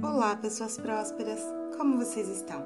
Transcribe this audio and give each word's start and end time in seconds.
Olá, 0.00 0.36
pessoas 0.36 0.78
prósperas! 0.78 1.40
Como 1.76 1.96
vocês 1.96 2.28
estão? 2.28 2.64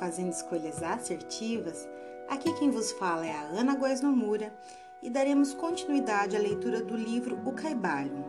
Fazendo 0.00 0.32
escolhas 0.32 0.82
assertivas? 0.82 1.88
Aqui 2.28 2.52
quem 2.54 2.72
vos 2.72 2.90
fala 2.90 3.24
é 3.24 3.30
a 3.30 3.60
Ana 3.60 3.76
Góes 3.76 4.00
Nomura 4.00 4.52
e 5.00 5.08
daremos 5.08 5.54
continuidade 5.54 6.36
à 6.36 6.40
leitura 6.40 6.82
do 6.82 6.96
livro 6.96 7.38
O 7.44 7.52
Caibalion. 7.52 8.24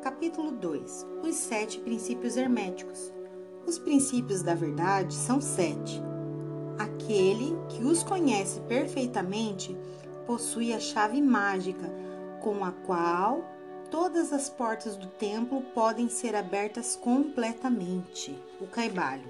Capítulo 0.00 0.52
2 0.52 1.06
Os 1.24 1.34
Sete 1.34 1.80
Princípios 1.80 2.36
Herméticos. 2.36 3.12
Os 3.66 3.80
princípios 3.80 4.44
da 4.44 4.54
verdade 4.54 5.12
são 5.12 5.40
sete. 5.40 6.00
Aquele 6.78 7.56
que 7.68 7.82
os 7.82 8.04
conhece 8.04 8.60
perfeitamente 8.60 9.76
possui 10.24 10.72
a 10.72 10.78
chave 10.78 11.20
mágica 11.20 11.92
com 12.40 12.64
a 12.64 12.70
qual 12.70 13.57
todas 13.90 14.32
as 14.32 14.48
portas 14.48 14.96
do 14.96 15.06
templo 15.06 15.60
podem 15.74 16.08
ser 16.08 16.34
abertas 16.34 16.96
completamente. 16.96 18.38
O 18.60 18.66
Caibalho. 18.66 19.28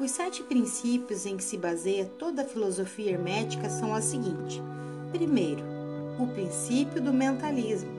Os 0.00 0.12
sete 0.12 0.42
princípios 0.42 1.26
em 1.26 1.36
que 1.36 1.42
se 1.42 1.56
baseia 1.56 2.04
toda 2.04 2.42
a 2.42 2.44
filosofia 2.44 3.12
hermética 3.12 3.68
são 3.68 3.92
os 3.92 4.04
seguintes: 4.04 4.62
primeiro, 5.10 5.62
o 6.18 6.26
princípio 6.26 7.00
do 7.00 7.12
mentalismo. 7.12 7.90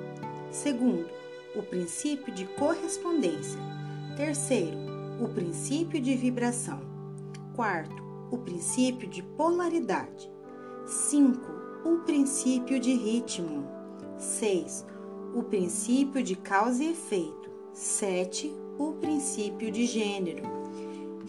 Segundo, 0.52 1.10
o 1.56 1.62
princípio 1.62 2.34
de 2.34 2.46
correspondência. 2.46 3.60
Terceiro, 4.16 4.78
o 5.20 5.28
princípio 5.28 6.02
de 6.02 6.16
vibração. 6.16 6.80
Quarto, 7.56 8.02
o 8.32 8.38
princípio 8.38 9.08
de 9.08 9.22
polaridade. 9.22 10.32
Cinco, 10.86 11.52
o 11.84 11.98
princípio 12.00 12.80
de 12.80 12.94
ritmo. 12.94 13.68
Seis, 14.18 14.86
o 15.34 15.44
princípio 15.44 16.24
de 16.24 16.36
causa 16.36 16.84
e 16.84 16.92
efeito. 16.92 17.50
7. 17.74 18.54
O 18.78 18.94
princípio 18.94 19.72
de 19.72 19.86
gênero. 19.86 20.44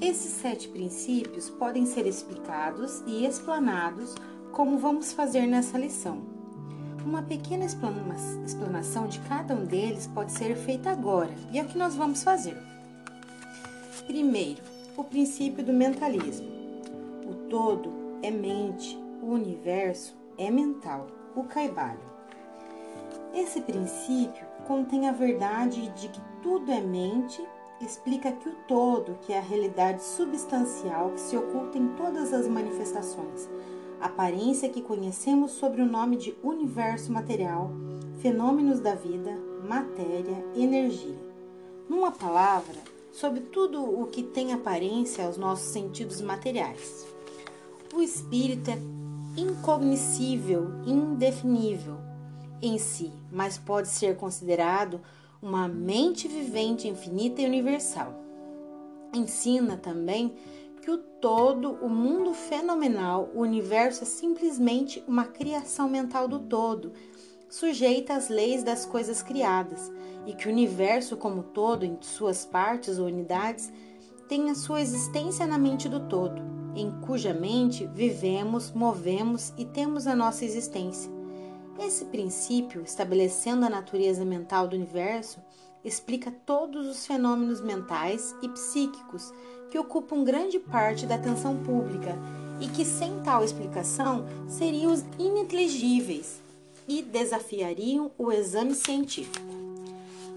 Esses 0.01 0.33
sete 0.33 0.69
princípios 0.69 1.51
podem 1.51 1.85
ser 1.85 2.07
explicados 2.07 3.03
e 3.07 3.27
explanados 3.27 4.15
como 4.53 4.79
vamos 4.79 5.13
fazer 5.13 5.47
nessa 5.47 5.77
lição. 5.77 6.23
Uma 7.05 7.23
pequena 7.23 7.67
explanação 7.67 9.07
de 9.07 9.21
cada 9.21 9.55
um 9.55 9.65
deles 9.65 10.07
pode 10.07 10.33
ser 10.33 10.57
feita 10.57 10.91
agora, 10.91 11.35
e 11.53 11.59
é 11.59 11.63
o 11.63 11.67
que 11.67 11.79
nós 11.79 11.95
vamos 11.95 12.23
fazer. 12.23 12.57
Primeiro, 14.07 14.63
o 14.97 15.05
princípio 15.05 15.65
do 15.65 15.73
mentalismo. 15.73 16.49
O 17.29 17.35
todo 17.49 17.93
é 18.23 18.31
mente, 18.31 18.99
o 19.23 19.27
universo 19.27 20.17
é 20.39 20.51
mental, 20.51 21.07
o 21.37 21.45
caibalho. 21.45 22.10
Esse 23.35 23.61
princípio 23.61 24.45
contém 24.67 25.09
a 25.09 25.13
verdade 25.13 25.89
de 25.91 26.09
que 26.09 26.21
tudo 26.43 26.71
é 26.71 26.81
mente, 26.81 27.47
explica 27.81 28.33
que 28.33 28.49
o 28.49 28.55
todo, 28.67 29.19
que 29.23 29.33
é 29.33 29.39
a 29.39 29.43
realidade 29.43 30.03
substancial 30.03 31.11
que 31.11 31.21
se 31.21 31.37
oculta 31.37 31.79
em 31.79 31.89
todas 31.95 32.33
as 32.33 32.47
manifestações, 32.47 33.49
aparência 34.01 34.69
que 34.69 34.83
conhecemos 34.83 35.53
sob 35.53 35.81
o 35.81 35.87
nome 35.87 36.17
de 36.17 36.37
universo 36.43 37.13
material, 37.13 37.71
fenômenos 38.21 38.81
da 38.81 38.95
vida, 38.95 39.33
matéria, 39.67 40.45
energia. 40.55 41.19
Numa 41.89 42.11
palavra, 42.11 42.77
sobre 43.13 43.41
tudo 43.41 43.83
o 43.83 44.07
que 44.07 44.23
tem 44.23 44.53
aparência 44.53 45.27
aos 45.27 45.37
nossos 45.37 45.69
sentidos 45.69 46.21
materiais. 46.21 47.07
O 47.95 48.01
espírito 48.01 48.71
é 48.71 48.79
incognoscível, 49.37 50.71
indefinível, 50.87 52.10
em 52.63 52.79
si, 52.79 53.13
mas 53.31 53.59
pode 53.59 53.89
ser 53.89 54.17
considerado 54.17 55.01
uma 55.43 55.67
mente 55.67 56.29
vivente 56.29 56.89
infinita 56.89 57.41
e 57.41 57.47
universal. 57.47 58.15
Ensina 59.15 59.77
também 59.77 60.35
que 60.83 60.91
o 60.91 60.99
todo, 60.99 61.73
o 61.83 61.89
mundo 61.89 62.33
fenomenal, 62.33 63.31
o 63.35 63.41
universo 63.41 64.03
é 64.03 64.07
simplesmente 64.07 65.03
uma 65.07 65.25
criação 65.25 65.89
mental 65.89 66.27
do 66.27 66.39
todo, 66.39 66.93
sujeita 67.49 68.15
às 68.15 68.29
leis 68.29 68.63
das 68.63 68.87
coisas 68.87 69.23
criadas, 69.23 69.91
e 70.27 70.33
que 70.33 70.47
o 70.47 70.51
universo 70.51 71.17
como 71.17 71.43
todo, 71.43 71.85
em 71.85 71.99
suas 72.01 72.45
partes 72.45 72.99
ou 72.99 73.07
unidades, 73.07 73.73
tem 74.29 74.51
a 74.51 74.55
sua 74.55 74.81
existência 74.81 75.47
na 75.47 75.59
mente 75.59 75.89
do 75.89 76.01
todo, 76.01 76.41
em 76.75 76.91
cuja 77.01 77.35
mente 77.35 77.87
vivemos, 77.89 78.71
movemos 78.71 79.53
e 79.59 79.65
temos 79.65 80.07
a 80.07 80.15
nossa 80.15 80.45
existência. 80.45 81.20
Esse 81.83 82.05
princípio, 82.05 82.83
estabelecendo 82.83 83.65
a 83.65 83.71
natureza 83.71 84.23
mental 84.23 84.69
do 84.69 84.77
universo, 84.77 85.39
explica 85.83 86.31
todos 86.45 86.87
os 86.87 87.07
fenômenos 87.07 87.63
mentais 87.63 88.35
e 88.43 88.49
psíquicos 88.51 89.33
que 89.71 89.79
ocupam 89.79 90.23
grande 90.23 90.59
parte 90.59 91.07
da 91.07 91.15
atenção 91.15 91.57
pública 91.57 92.19
e 92.61 92.69
que, 92.69 92.85
sem 92.85 93.21
tal 93.21 93.43
explicação, 93.43 94.27
seriam 94.47 94.95
ininteligíveis 95.19 96.43
e 96.87 97.01
desafiariam 97.01 98.11
o 98.19 98.31
exame 98.31 98.75
científico. 98.75 99.49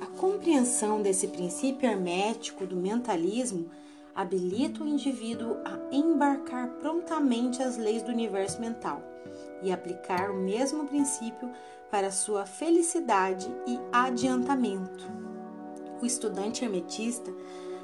A 0.01 0.05
compreensão 0.17 1.01
desse 1.01 1.27
princípio 1.27 1.89
hermético 1.89 2.65
do 2.65 2.77
mentalismo 2.77 3.69
habilita 4.15 4.81
o 4.81 4.87
indivíduo 4.87 5.57
a 5.65 5.93
embarcar 5.93 6.69
prontamente 6.79 7.61
as 7.61 7.75
leis 7.75 8.01
do 8.01 8.11
universo 8.11 8.61
mental 8.61 9.01
e 9.63 9.71
aplicar 9.71 10.29
o 10.29 10.35
mesmo 10.35 10.85
princípio 10.85 11.49
para 11.89 12.11
sua 12.11 12.45
felicidade 12.45 13.47
e 13.67 13.79
adiantamento. 13.91 15.05
O 16.01 16.05
estudante 16.05 16.65
hermetista 16.65 17.31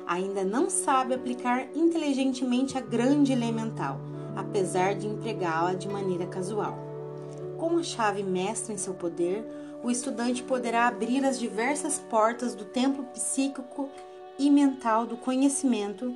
ainda 0.05 0.43
não 0.43 0.69
sabe 0.69 1.13
aplicar 1.13 1.67
inteligentemente 1.75 2.77
a 2.77 2.81
grande 2.81 3.35
lei 3.35 3.51
mental, 3.51 3.99
apesar 4.35 4.95
de 4.95 5.07
empregá-la 5.07 5.73
de 5.73 5.87
maneira 5.87 6.25
casual. 6.25 6.77
Com 7.57 7.77
a 7.77 7.83
chave 7.83 8.23
mestra 8.23 8.73
em 8.73 8.77
seu 8.77 8.93
poder, 8.93 9.45
o 9.83 9.91
estudante 9.91 10.43
poderá 10.43 10.87
abrir 10.87 11.23
as 11.23 11.39
diversas 11.39 11.99
portas 11.99 12.55
do 12.55 12.65
templo 12.65 13.03
psíquico 13.13 13.89
e 14.37 14.49
mental 14.49 15.05
do 15.05 15.15
conhecimento 15.15 16.13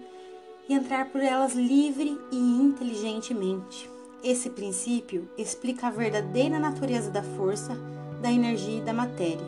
e 0.68 0.74
entrar 0.74 1.10
por 1.12 1.22
elas 1.22 1.54
livre 1.54 2.20
e 2.32 2.38
inteligentemente. 2.38 3.93
Esse 4.24 4.50
princípio 4.50 5.28
explica 5.38 5.88
a 5.88 5.92
verdadeira 5.92 6.58
natureza 6.58 7.12
da 7.12 7.22
força, 7.22 7.78
da 8.22 8.32
energia 8.32 8.78
e 8.78 8.82
da 8.82 8.94
matéria, 8.94 9.46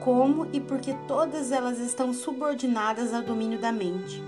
como 0.00 0.46
e 0.50 0.58
por 0.58 0.80
que 0.80 0.94
todas 1.06 1.52
elas 1.52 1.78
estão 1.78 2.14
subordinadas 2.14 3.12
ao 3.12 3.22
domínio 3.22 3.58
da 3.58 3.70
mente. 3.70 4.22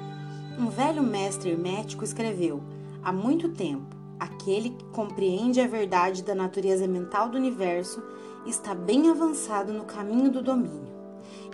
Um 0.59 0.69
velho 0.69 1.03
mestre 1.03 1.53
hermético 1.53 2.05
escreveu: 2.05 2.61
há 3.03 3.11
muito 3.11 3.49
tempo, 3.49 3.97
aquele 4.19 4.69
que 4.69 4.85
compreende 4.93 5.63
a 5.63 5.67
verdade 5.67 6.23
da 6.23 6.35
natureza 6.35 6.87
mental 6.87 7.31
do 7.31 7.39
universo 7.39 8.03
está 8.45 8.75
bem 8.75 9.11
avançado 9.11 9.73
no 9.73 9.85
caminho 9.85 10.31
do 10.31 10.43
domínio. 10.43 10.91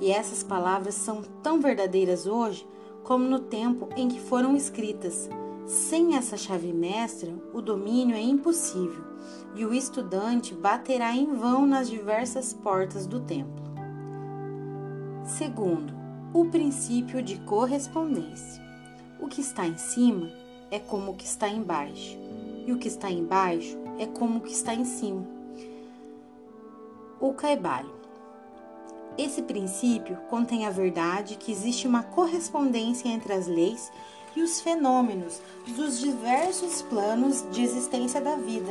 E 0.03 0.11
essas 0.11 0.43
palavras 0.43 0.97
são 0.97 1.23
tão 1.45 1.61
verdadeiras 1.61 2.27
hoje 2.27 2.67
como 3.05 3.25
no 3.25 3.39
tempo 3.39 3.89
em 3.97 4.09
que 4.09 4.19
foram 4.19 4.57
escritas 4.57 5.31
sem 5.66 6.16
essa 6.16 6.37
chave 6.37 6.72
mestra, 6.72 7.34
o 7.53 7.60
domínio 7.60 8.15
é 8.15 8.21
impossível 8.21 9.04
e 9.56 9.65
o 9.66 9.75
estudante 9.75 10.54
baterá 10.54 11.15
em 11.15 11.34
vão 11.34 11.66
nas 11.66 11.91
diversas 11.91 12.53
portas 12.53 13.06
do 13.06 13.21
templo. 13.21 13.65
Segundo, 15.25 15.93
o 16.32 16.44
princípio 16.44 17.21
de 17.21 17.41
correspondência. 17.41 18.65
O 19.19 19.27
que 19.27 19.41
está 19.41 19.66
em 19.66 19.77
cima 19.77 20.31
é 20.71 20.78
como 20.78 21.12
o 21.12 21.15
que 21.16 21.25
está 21.25 21.49
embaixo, 21.49 22.16
e 22.66 22.72
o 22.72 22.78
que 22.78 22.87
está 22.87 23.10
embaixo 23.10 23.77
é 23.98 24.06
como 24.06 24.38
o 24.38 24.41
que 24.43 24.53
está 24.53 24.72
em 24.72 24.84
cima. 24.84 25.27
O 27.19 27.33
caibalho. 27.33 27.97
Esse 29.19 29.42
princípio 29.42 30.16
contém 30.28 30.66
a 30.66 30.71
verdade 30.71 31.36
que 31.36 31.51
existe 31.51 31.89
uma 31.89 32.03
correspondência 32.03 33.09
entre 33.09 33.33
as 33.33 33.47
leis 33.47 33.91
e 34.36 34.42
os 34.42 34.60
fenômenos 34.60 35.41
dos 35.74 35.98
diversos 35.98 36.83
planos 36.83 37.44
de 37.50 37.62
existência 37.62 38.21
da 38.21 38.36
vida. 38.36 38.71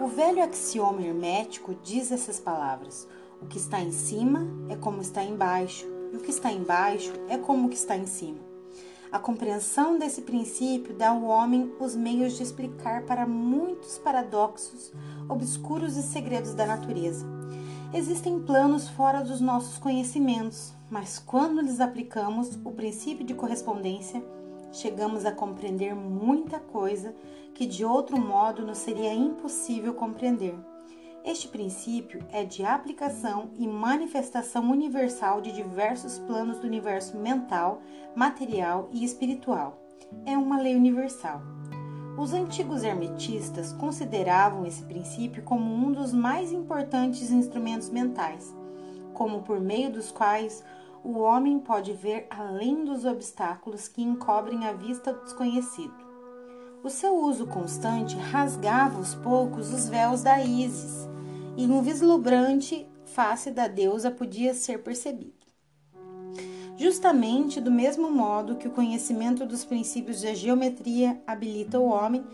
O 0.00 0.08
velho 0.08 0.42
axioma 0.42 1.02
hermético 1.02 1.74
diz 1.82 2.10
essas 2.10 2.40
palavras: 2.40 3.06
o 3.40 3.46
que 3.46 3.56
está 3.56 3.80
em 3.80 3.92
cima 3.92 4.46
é 4.68 4.76
como 4.76 5.00
está 5.00 5.22
embaixo, 5.22 5.86
e 6.12 6.16
o 6.16 6.20
que 6.20 6.30
está 6.30 6.52
embaixo 6.52 7.12
é 7.28 7.38
como 7.38 7.66
o 7.66 7.70
que 7.70 7.76
está 7.76 7.96
em 7.96 8.06
cima. 8.06 8.48
A 9.10 9.18
compreensão 9.18 9.98
desse 9.98 10.20
princípio 10.20 10.94
dá 10.94 11.10
ao 11.10 11.22
homem 11.22 11.72
os 11.80 11.96
meios 11.96 12.36
de 12.36 12.42
explicar 12.42 13.04
para 13.04 13.26
muitos 13.26 13.96
paradoxos, 13.96 14.92
obscuros 15.28 15.96
e 15.96 16.02
segredos 16.02 16.52
da 16.52 16.66
natureza. 16.66 17.24
Existem 17.94 18.38
planos 18.38 18.86
fora 18.86 19.22
dos 19.22 19.40
nossos 19.40 19.78
conhecimentos, 19.78 20.74
mas 20.90 21.18
quando 21.18 21.62
lhes 21.62 21.80
aplicamos 21.80 22.58
o 22.62 22.70
princípio 22.72 23.24
de 23.24 23.32
correspondência, 23.32 24.22
chegamos 24.72 25.24
a 25.24 25.32
compreender 25.32 25.94
muita 25.94 26.58
coisa 26.58 27.14
que 27.54 27.66
de 27.66 27.84
outro 27.84 28.18
modo 28.18 28.64
nos 28.64 28.78
seria 28.78 29.12
impossível 29.12 29.94
compreender. 29.94 30.54
Este 31.24 31.48
princípio 31.48 32.24
é 32.32 32.44
de 32.44 32.64
aplicação 32.64 33.50
e 33.58 33.66
manifestação 33.66 34.70
universal 34.70 35.40
de 35.40 35.52
diversos 35.52 36.18
planos 36.20 36.58
do 36.58 36.66
universo 36.66 37.16
mental, 37.18 37.82
material 38.14 38.88
e 38.92 39.04
espiritual. 39.04 39.78
É 40.24 40.38
uma 40.38 40.60
lei 40.60 40.74
universal. 40.74 41.42
Os 42.16 42.32
antigos 42.32 42.82
hermetistas 42.82 43.72
consideravam 43.72 44.66
esse 44.66 44.82
princípio 44.82 45.42
como 45.42 45.72
um 45.72 45.92
dos 45.92 46.12
mais 46.12 46.50
importantes 46.50 47.30
instrumentos 47.30 47.90
mentais, 47.90 48.54
como 49.12 49.42
por 49.42 49.60
meio 49.60 49.90
dos 49.92 50.10
quais 50.10 50.64
o 51.04 51.18
homem 51.18 51.58
pode 51.58 51.92
ver 51.92 52.26
além 52.30 52.84
dos 52.84 53.04
obstáculos 53.04 53.88
que 53.88 54.02
encobrem 54.02 54.66
a 54.66 54.72
vista 54.72 55.12
do 55.12 55.24
desconhecido. 55.24 55.94
O 56.82 56.90
seu 56.90 57.16
uso 57.16 57.46
constante 57.46 58.16
rasgava 58.16 58.98
aos 58.98 59.14
poucos 59.14 59.72
os 59.72 59.88
véus 59.88 60.22
da 60.22 60.42
Ísis, 60.42 61.08
e 61.56 61.66
um 61.66 61.82
vislumbrante 61.82 62.88
face 63.04 63.50
da 63.50 63.66
deusa 63.66 64.10
podia 64.10 64.54
ser 64.54 64.82
percebido. 64.82 65.34
Justamente 66.76 67.60
do 67.60 67.72
mesmo 67.72 68.08
modo 68.08 68.54
que 68.54 68.68
o 68.68 68.70
conhecimento 68.70 69.44
dos 69.44 69.64
princípios 69.64 70.22
da 70.22 70.32
geometria 70.32 71.20
habilita 71.26 71.80
o 71.80 71.88
homem, 71.88 72.24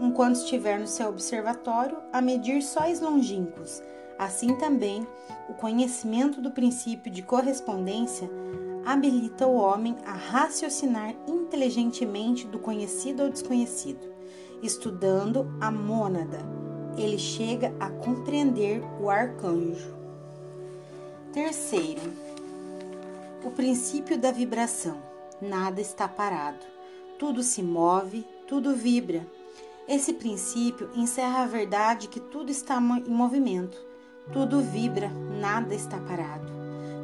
enquanto 0.00 0.36
estiver 0.36 0.80
no 0.80 0.88
seu 0.88 1.08
observatório, 1.08 1.98
a 2.12 2.20
medir 2.20 2.60
sóis 2.62 3.00
longínquos, 3.00 3.80
assim 4.18 4.54
também 4.56 5.06
o 5.48 5.54
conhecimento 5.54 6.40
do 6.40 6.50
princípio 6.50 7.10
de 7.10 7.22
correspondência 7.22 8.28
habilita 8.84 9.46
o 9.46 9.54
homem 9.54 9.96
a 10.04 10.12
raciocinar 10.12 11.14
inteligentemente 11.26 12.46
do 12.46 12.58
conhecido 12.58 13.22
ao 13.22 13.30
desconhecido, 13.30 14.06
estudando 14.62 15.54
a 15.60 15.70
mônada. 15.70 16.38
Ele 16.96 17.18
chega 17.18 17.74
a 17.80 17.90
compreender 17.90 18.82
o 19.00 19.10
arcanjo. 19.10 19.94
Terceiro, 21.32 22.12
o 23.42 23.50
princípio 23.50 24.18
da 24.18 24.30
vibração. 24.30 24.96
Nada 25.40 25.80
está 25.80 26.06
parado. 26.06 26.64
Tudo 27.18 27.42
se 27.42 27.62
move, 27.62 28.24
tudo 28.46 28.74
vibra. 28.74 29.26
Esse 29.88 30.14
princípio 30.14 30.88
encerra 30.94 31.42
a 31.42 31.46
verdade 31.46 32.08
que 32.08 32.20
tudo 32.20 32.50
está 32.50 32.76
em 32.76 33.10
movimento, 33.10 33.76
tudo 34.32 34.60
vibra, 34.60 35.10
nada 35.40 35.74
está 35.74 35.98
parado. 35.98 36.52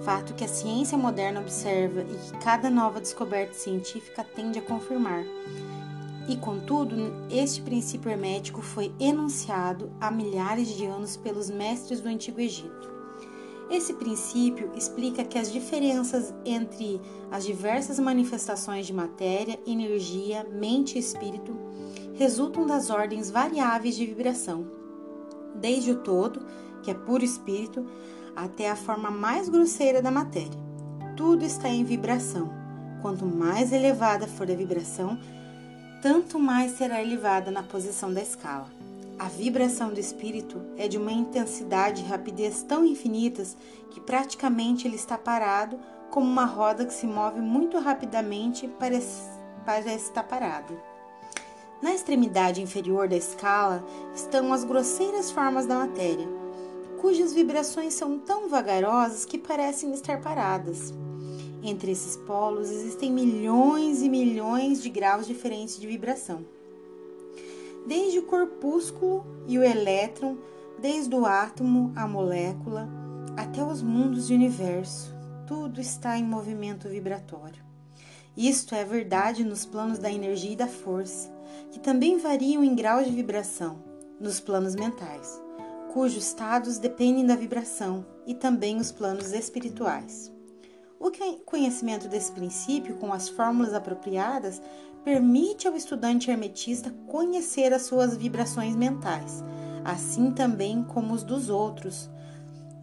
Fato 0.02 0.34
que 0.34 0.44
a 0.44 0.48
ciência 0.48 0.96
moderna 0.96 1.40
observa 1.40 2.00
e 2.00 2.04
que 2.04 2.38
cada 2.38 2.70
nova 2.70 3.00
descoberta 3.00 3.54
científica 3.54 4.24
tende 4.24 4.58
a 4.58 4.62
confirmar. 4.62 5.24
E 6.28 6.36
contudo, 6.36 7.12
este 7.30 7.60
princípio 7.60 8.10
hermético 8.10 8.62
foi 8.62 8.92
enunciado 8.98 9.90
há 10.00 10.10
milhares 10.10 10.68
de 10.68 10.86
anos 10.86 11.16
pelos 11.16 11.50
mestres 11.50 12.00
do 12.00 12.08
Antigo 12.08 12.40
Egito. 12.40 12.90
Esse 13.70 13.94
princípio 13.94 14.70
explica 14.74 15.24
que 15.24 15.38
as 15.38 15.52
diferenças 15.52 16.34
entre 16.44 17.00
as 17.30 17.44
diversas 17.44 17.98
manifestações 18.00 18.86
de 18.86 18.92
matéria, 18.92 19.60
energia, 19.66 20.44
mente 20.50 20.96
e 20.96 20.98
espírito 20.98 21.56
resultam 22.14 22.66
das 22.66 22.90
ordens 22.90 23.30
variáveis 23.30 23.94
de 23.94 24.06
vibração, 24.06 24.79
desde 25.60 25.92
o 25.92 25.96
todo, 25.96 26.40
que 26.82 26.90
é 26.90 26.94
puro 26.94 27.24
espírito, 27.24 27.86
até 28.34 28.70
a 28.70 28.76
forma 28.76 29.10
mais 29.10 29.48
grosseira 29.48 30.00
da 30.00 30.10
matéria. 30.10 30.58
Tudo 31.16 31.44
está 31.44 31.68
em 31.68 31.84
vibração. 31.84 32.50
Quanto 33.02 33.24
mais 33.26 33.72
elevada 33.72 34.26
for 34.26 34.50
a 34.50 34.54
vibração, 34.54 35.18
tanto 36.02 36.38
mais 36.38 36.72
será 36.72 37.02
elevada 37.02 37.50
na 37.50 37.62
posição 37.62 38.12
da 38.12 38.22
escala. 38.22 38.68
A 39.18 39.28
vibração 39.28 39.92
do 39.92 40.00
espírito 40.00 40.62
é 40.78 40.88
de 40.88 40.96
uma 40.96 41.12
intensidade 41.12 42.02
e 42.02 42.06
rapidez 42.06 42.62
tão 42.62 42.86
infinitas 42.86 43.54
que 43.90 44.00
praticamente 44.00 44.88
ele 44.88 44.96
está 44.96 45.18
parado 45.18 45.78
como 46.10 46.26
uma 46.26 46.46
roda 46.46 46.86
que 46.86 46.92
se 46.94 47.06
move 47.06 47.40
muito 47.40 47.78
rapidamente 47.78 48.66
parece, 48.78 49.22
parece 49.64 50.08
estar 50.08 50.22
parado. 50.22 50.89
Na 51.82 51.94
extremidade 51.94 52.60
inferior 52.60 53.08
da 53.08 53.16
escala 53.16 53.84
estão 54.14 54.52
as 54.52 54.64
grosseiras 54.64 55.30
formas 55.30 55.66
da 55.66 55.76
matéria, 55.76 56.28
cujas 57.00 57.32
vibrações 57.32 57.94
são 57.94 58.18
tão 58.18 58.48
vagarosas 58.48 59.24
que 59.24 59.38
parecem 59.38 59.92
estar 59.92 60.20
paradas. 60.20 60.92
Entre 61.62 61.92
esses 61.92 62.16
polos 62.16 62.70
existem 62.70 63.10
milhões 63.10 64.02
e 64.02 64.08
milhões 64.08 64.82
de 64.82 64.90
graus 64.90 65.26
diferentes 65.26 65.78
de 65.78 65.86
vibração 65.86 66.44
desde 67.86 68.18
o 68.18 68.22
corpúsculo 68.22 69.24
e 69.46 69.58
o 69.58 69.64
elétron, 69.64 70.36
desde 70.80 71.14
o 71.14 71.26
átomo, 71.26 71.92
a 71.96 72.06
molécula, 72.06 72.88
até 73.36 73.62
os 73.64 73.82
mundos 73.82 74.28
de 74.28 74.34
universo, 74.34 75.14
tudo 75.46 75.80
está 75.80 76.16
em 76.18 76.24
movimento 76.24 76.88
vibratório. 76.88 77.62
Isto 78.36 78.74
é 78.74 78.84
verdade 78.84 79.44
nos 79.44 79.64
planos 79.64 79.98
da 79.98 80.10
energia 80.10 80.52
e 80.52 80.56
da 80.56 80.66
força, 80.66 81.30
que 81.70 81.78
também 81.78 82.18
variam 82.18 82.64
em 82.64 82.74
graus 82.74 83.06
de 83.06 83.12
vibração, 83.12 83.82
nos 84.18 84.40
planos 84.40 84.74
mentais, 84.74 85.40
cujos 85.92 86.24
estados 86.24 86.78
dependem 86.78 87.26
da 87.26 87.34
vibração, 87.34 88.04
e 88.26 88.34
também 88.34 88.76
os 88.78 88.92
planos 88.92 89.32
espirituais. 89.32 90.32
O 90.98 91.10
conhecimento 91.46 92.06
desse 92.08 92.30
princípio, 92.30 92.96
com 92.96 93.12
as 93.12 93.28
fórmulas 93.28 93.72
apropriadas, 93.72 94.60
permite 95.02 95.66
ao 95.66 95.74
estudante 95.74 96.30
hermetista 96.30 96.94
conhecer 97.06 97.72
as 97.72 97.82
suas 97.82 98.16
vibrações 98.16 98.76
mentais, 98.76 99.42
assim 99.84 100.30
também 100.30 100.84
como 100.84 101.14
os 101.14 101.22
dos 101.22 101.48
outros. 101.48 102.10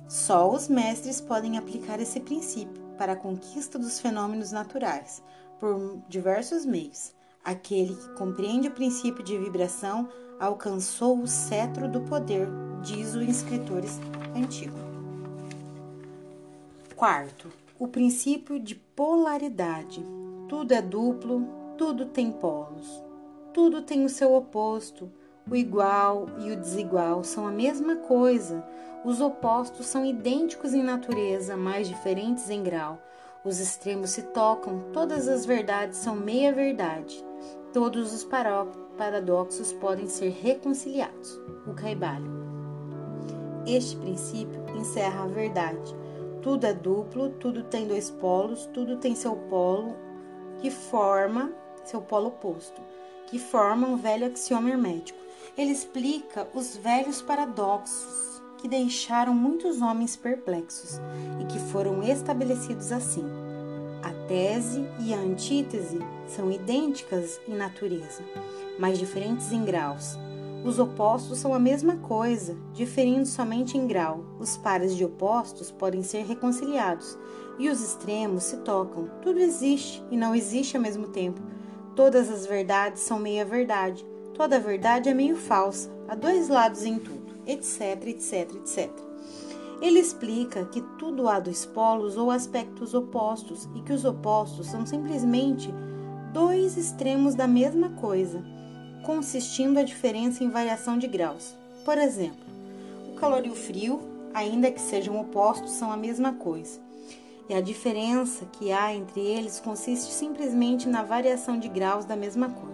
Só 0.07 0.51
os 0.51 0.68
mestres 0.68 1.22
podem 1.22 1.57
aplicar 1.57 2.00
esse 2.00 2.19
princípio 2.19 2.81
para 2.98 3.13
a 3.13 3.16
conquista 3.16 3.78
dos 3.78 4.00
fenômenos 4.00 4.51
naturais, 4.51 5.22
por 5.60 6.01
diversos 6.10 6.66
meios. 6.66 7.13
Aquele 7.48 7.96
que 7.96 8.10
compreende 8.10 8.68
o 8.68 8.72
princípio 8.72 9.24
de 9.24 9.38
vibração 9.38 10.10
alcançou 10.38 11.18
o 11.18 11.26
cetro 11.26 11.88
do 11.88 12.02
poder, 12.02 12.46
diz 12.84 13.16
o 13.16 13.22
escritor 13.22 13.84
antigo. 14.36 14.76
Quarto, 16.94 17.48
o 17.80 17.88
princípio 17.88 18.60
de 18.60 18.76
polaridade. 18.76 20.06
Tudo 20.50 20.74
é 20.74 20.82
duplo, 20.82 21.48
tudo 21.78 22.08
tem 22.08 22.34
polos, 22.34 23.02
tudo 23.54 23.82
tem 23.82 24.04
o 24.04 24.10
seu 24.10 24.36
oposto. 24.36 25.10
O 25.50 25.56
igual 25.56 26.28
e 26.40 26.52
o 26.52 26.58
desigual 26.58 27.24
são 27.24 27.48
a 27.48 27.52
mesma 27.52 27.96
coisa. 27.96 28.62
Os 29.06 29.22
opostos 29.22 29.86
são 29.86 30.06
idênticos 30.06 30.74
em 30.74 30.84
natureza, 30.84 31.56
mas 31.56 31.88
diferentes 31.88 32.50
em 32.50 32.62
grau. 32.62 33.01
Os 33.46 33.62
extremos 33.62 34.10
se 34.10 34.24
tocam, 34.24 34.92
todas 34.92 35.30
as 35.30 35.46
verdades 35.46 36.00
são 36.00 36.13
meia-verdade. 36.13 37.25
Todos 37.77 38.12
os 38.12 38.27
paradoxos 38.98 39.72
podem 39.72 40.07
ser 40.07 40.29
reconciliados. 40.29 41.39
O 41.67 41.75
Caibalho. 41.75 42.25
Este 43.67 43.96
princípio 43.98 44.65
encerra 44.75 45.25
a 45.25 45.27
verdade. 45.27 45.96
Tudo 46.41 46.65
é 46.65 46.74
duplo, 46.74 47.29
tudo 47.34 47.62
tem 47.62 47.88
dois 47.88 48.10
polos, 48.10 48.65
tudo 48.74 48.98
tem 48.98 49.13
seu 49.13 49.36
polo 49.36 49.96
que 50.60 50.72
forma 50.72 51.53
seu 51.86 52.01
polo 52.01 52.29
oposto, 52.29 52.81
que 53.27 53.38
forma 53.38 53.88
um 53.88 53.96
velho 53.96 54.25
axioma 54.25 54.72
hermético. 54.72 55.19
Ele 55.55 55.72
explica 55.72 56.48
os 56.55 56.75
velhos 56.77 57.22
paradoxos 57.22 58.41
que 58.57 58.67
deixaram 58.67 59.36
muitos 59.36 59.84
homens 59.84 60.15
perplexos 60.15 61.00
e 61.39 61.46
que 61.46 61.60
foram 61.60 62.01
estabelecidos 62.01 62.91
assim. 62.91 63.47
Tese 64.27 64.86
e 65.00 65.13
a 65.13 65.17
antítese 65.17 66.00
são 66.27 66.51
idênticas 66.51 67.39
em 67.48 67.55
natureza, 67.55 68.22
mas 68.77 69.00
diferentes 69.00 69.51
em 69.51 69.63
graus. 69.63 70.17
Os 70.65 70.79
opostos 70.79 71.38
são 71.38 71.53
a 71.53 71.60
mesma 71.60 71.98
coisa, 71.98 72.57
diferindo 72.74 73.25
somente 73.25 73.77
em 73.77 73.88
grau. 73.88 74.25
Os 74.39 74.57
pares 74.57 74.96
de 74.96 75.05
opostos 75.05 75.72
podem 75.72 76.03
ser 76.03 76.25
reconciliados 76.25 77.17
e 77.57 77.69
os 77.69 77.81
extremos 77.81 78.43
se 78.43 78.57
tocam. 78.57 79.10
Tudo 79.22 79.39
existe 79.39 80.03
e 80.12 80.17
não 80.17 80.36
existe 80.36 80.75
ao 80.75 80.84
mesmo 80.84 81.07
tempo 81.07 81.41
Todas 81.98 82.29
as 82.29 82.46
verdades 82.46 83.01
são 83.01 83.17
meia-verdade. 83.17 84.05
Toda 84.36 84.60
verdade 84.60 85.10
é 85.10 85.15
meio 85.15 85.36
falsa. 85.36 85.89
Há 86.07 86.13
dois 86.13 86.48
lados 86.48 86.86
em 86.86 87.00
tudo, 87.00 87.34
etc, 87.48 88.05
etc, 88.05 88.53
etc. 88.53 89.07
Ele 89.81 90.00
explica 90.00 90.65
que 90.65 90.81
tudo 90.98 91.29
há 91.29 91.39
dois 91.39 91.65
polos 91.65 92.17
ou 92.17 92.31
aspectos 92.31 92.93
opostos 92.93 93.69
e 93.75 93.81
que 93.81 93.93
os 93.93 94.05
opostos 94.05 94.67
são 94.67 94.86
simplesmente 94.86 95.74
dois 96.34 96.77
extremos 96.77 97.36
da 97.36 97.48
mesma 97.48 97.89
coisa, 97.89 98.43
consistindo 99.05 99.77
a 99.77 99.84
diferença 99.84 100.43
em 100.43 100.50
variação 100.50 100.98
de 100.98 101.07
graus. 101.07 101.55
Por 101.86 101.98
exemplo, 101.98 102.46
o 103.12 103.15
calor 103.15 103.46
e 103.46 103.50
o 103.50 103.55
frio, 103.55 104.00
ainda 104.34 104.72
que 104.72 104.81
sejam 104.81 105.19
opostos, 105.19 105.72
são 105.72 105.91
a 105.91 105.98
mesma 105.98 106.34
coisa 106.34 106.88
e 107.50 107.53
a 107.53 107.62
diferença 107.62 108.46
que 108.46 108.72
há 108.72 108.93
entre 108.93 109.22
eles 109.22 109.60
consiste 109.60 110.12
simplesmente 110.12 110.88
na 110.88 111.03
variação 111.03 111.57
de 111.57 111.69
graus 111.69 112.05
da 112.05 112.15
mesma 112.15 112.50
coisa. 112.50 112.67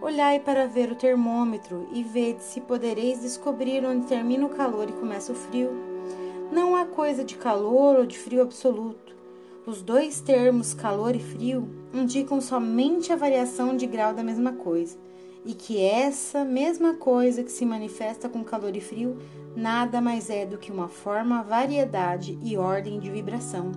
Olhai 0.00 0.40
para 0.40 0.66
ver 0.66 0.90
o 0.90 0.94
termômetro 0.94 1.88
e 1.92 2.02
vede 2.02 2.42
se 2.42 2.60
podereis 2.60 3.20
descobrir 3.20 3.84
onde 3.84 4.06
termina 4.06 4.46
o 4.46 4.50
calor 4.50 4.88
e 4.88 4.92
começa 4.92 5.32
o 5.32 5.34
frio. 5.34 5.89
Não 6.52 6.74
há 6.74 6.84
coisa 6.84 7.22
de 7.22 7.36
calor 7.36 7.96
ou 7.96 8.04
de 8.04 8.18
frio 8.18 8.42
absoluto. 8.42 9.14
Os 9.64 9.82
dois 9.82 10.20
termos 10.20 10.74
calor 10.74 11.14
e 11.14 11.20
frio 11.20 11.68
indicam 11.94 12.40
somente 12.40 13.12
a 13.12 13.16
variação 13.16 13.76
de 13.76 13.86
grau 13.86 14.12
da 14.12 14.24
mesma 14.24 14.52
coisa, 14.54 14.98
e 15.44 15.54
que 15.54 15.80
essa 15.80 16.44
mesma 16.44 16.94
coisa 16.94 17.44
que 17.44 17.52
se 17.52 17.64
manifesta 17.64 18.28
com 18.28 18.42
calor 18.42 18.74
e 18.74 18.80
frio 18.80 19.16
nada 19.54 20.00
mais 20.00 20.28
é 20.28 20.44
do 20.44 20.58
que 20.58 20.72
uma 20.72 20.88
forma, 20.88 21.44
variedade 21.44 22.36
e 22.42 22.56
ordem 22.56 22.98
de 22.98 23.08
vibração. 23.10 23.70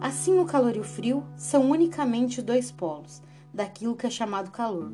Assim, 0.00 0.38
o 0.38 0.46
calor 0.46 0.76
e 0.76 0.80
o 0.80 0.84
frio 0.84 1.22
são 1.36 1.70
unicamente 1.70 2.40
dois 2.40 2.72
polos 2.72 3.20
daquilo 3.52 3.96
que 3.96 4.06
é 4.06 4.10
chamado 4.10 4.50
calor. 4.50 4.92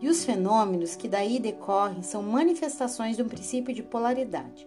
E 0.00 0.08
os 0.08 0.24
fenômenos 0.24 0.96
que 0.96 1.06
daí 1.06 1.38
decorrem 1.38 2.02
são 2.02 2.24
manifestações 2.24 3.14
de 3.16 3.22
um 3.22 3.28
princípio 3.28 3.72
de 3.72 3.84
polaridade. 3.84 4.66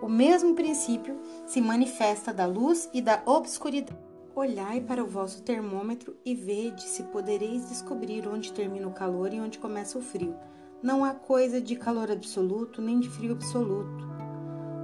O 0.00 0.08
mesmo 0.08 0.54
princípio 0.54 1.18
se 1.44 1.60
manifesta 1.60 2.32
da 2.32 2.46
luz 2.46 2.88
e 2.92 3.02
da 3.02 3.20
obscuridade. 3.26 3.98
Olhai 4.34 4.80
para 4.80 5.02
o 5.02 5.06
vosso 5.06 5.42
termômetro 5.42 6.16
e 6.24 6.36
vede 6.36 6.82
se 6.82 7.02
podereis 7.04 7.68
descobrir 7.68 8.28
onde 8.28 8.52
termina 8.52 8.86
o 8.86 8.92
calor 8.92 9.34
e 9.34 9.40
onde 9.40 9.58
começa 9.58 9.98
o 9.98 10.02
frio. 10.02 10.36
Não 10.80 11.04
há 11.04 11.12
coisa 11.12 11.60
de 11.60 11.74
calor 11.74 12.12
absoluto 12.12 12.80
nem 12.80 13.00
de 13.00 13.08
frio 13.08 13.32
absoluto. 13.32 14.06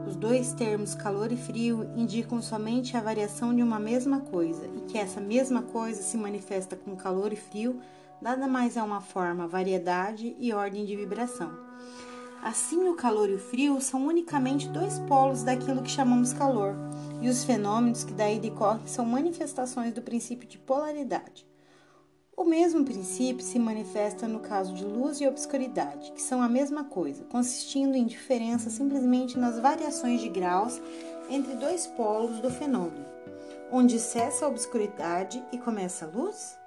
Os 0.09 0.17
dois 0.17 0.53
termos 0.53 0.97
calor 0.97 1.31
e 1.31 1.37
frio 1.37 1.89
indicam 1.95 2.43
somente 2.43 2.97
a 2.97 3.01
variação 3.01 3.55
de 3.55 3.63
uma 3.63 3.79
mesma 3.79 4.21
coisa, 4.21 4.67
e 4.77 4.81
que 4.81 4.99
essa 4.99 5.21
mesma 5.21 5.63
coisa 5.63 6.03
se 6.03 6.17
manifesta 6.17 6.75
com 6.75 6.97
calor 6.97 7.33
e 7.33 7.37
frio, 7.37 7.81
nada 8.21 8.49
mais 8.49 8.77
é 8.77 8.83
uma 8.83 9.01
forma, 9.01 9.47
variedade 9.47 10.37
e 10.39 10.53
ordem 10.53 10.85
de 10.85 10.97
vibração. 10.97 11.64
Assim, 12.45 12.91
o 12.91 12.95
calor 12.95 13.31
e 13.31 13.37
o 13.37 13.39
frio 13.39 13.81
são 13.81 14.07
unicamente 14.07 14.69
dois 14.69 14.99
polos 15.09 15.43
daquilo 15.43 15.81
que 15.81 15.91
chamamos 15.91 16.35
calor, 16.35 16.77
e 17.23 17.29
os 17.31 17.43
fenômenos 17.43 18.05
que 18.05 18.13
daí 18.13 18.39
decorrem 18.39 18.87
são 18.87 19.07
manifestações 19.07 19.95
do 19.95 20.03
princípio 20.03 20.47
de 20.47 20.59
polaridade. 20.59 21.47
O 22.37 22.45
mesmo 22.45 22.85
princípio 22.85 23.43
se 23.43 23.59
manifesta 23.59 24.29
no 24.29 24.41
caso 24.41 24.75
de 24.75 24.85
luz 24.85 25.23
e 25.23 25.27
obscuridade, 25.27 26.13
que 26.13 26.21
são 26.21 26.43
a 26.43 26.49
mesma 26.49 26.85
coisa, 26.85 27.25
consistindo 27.25 27.97
em 27.97 28.05
diferença 28.05 28.69
simplesmente 28.69 29.39
nas 29.39 29.59
variações 29.59 30.21
de 30.21 30.29
graus 30.29 30.83
entre 31.31 31.55
dois 31.55 31.87
polos 31.87 32.41
do 32.41 32.51
fenômeno, 32.51 33.07
onde 33.73 33.99
cessa 33.99 34.45
a 34.45 34.49
obscuridade 34.49 35.43
e 35.51 35.57
começa 35.57 36.05
a 36.05 36.09
luz? 36.09 36.59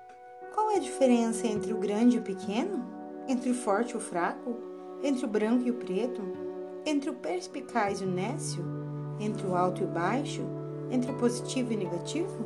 Qual 0.55 0.71
é 0.71 0.77
a 0.77 0.79
diferença 0.79 1.45
entre 1.45 1.71
o 1.71 1.77
grande 1.77 2.15
e 2.15 2.19
o 2.19 2.23
pequeno? 2.23 2.83
Entre 3.27 3.51
o 3.51 3.53
forte 3.53 3.91
e 3.91 3.97
o 3.97 3.99
fraco? 3.99 4.76
Entre 5.03 5.25
o 5.25 5.27
branco 5.27 5.63
e 5.67 5.69
o 5.69 5.75
preto? 5.75 6.21
Entre 6.83 7.09
o 7.09 7.13
perspicaz 7.13 8.01
e 8.01 8.03
o 8.03 8.09
nécio? 8.09 8.65
Entre 9.19 9.45
o 9.45 9.55
alto 9.55 9.81
e 9.81 9.85
o 9.85 9.87
baixo? 9.87 10.41
Entre 10.89 11.11
o 11.11 11.17
positivo 11.17 11.71
e 11.71 11.75
o 11.75 11.79
negativo? 11.79 12.45